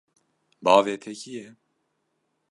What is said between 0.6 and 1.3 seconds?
Bavê te